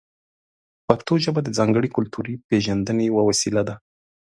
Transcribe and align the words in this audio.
پښتو 0.87 1.13
ژبه 1.23 1.41
د 1.43 1.49
ځانګړې 1.57 1.89
کلتوري 1.97 2.33
پېژندنې 2.47 3.03
یوه 3.09 3.23
وسیله 3.29 3.61
ده. 3.69 3.75